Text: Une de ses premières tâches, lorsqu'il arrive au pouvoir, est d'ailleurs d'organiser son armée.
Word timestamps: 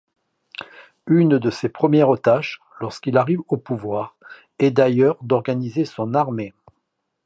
Une 1.05 1.37
de 1.37 1.51
ses 1.51 1.69
premières 1.69 2.09
tâches, 2.19 2.59
lorsqu'il 2.79 3.17
arrive 3.17 3.41
au 3.49 3.57
pouvoir, 3.57 4.15
est 4.57 4.71
d'ailleurs 4.71 5.19
d'organiser 5.23 5.85
son 5.85 6.15
armée. 6.15 6.55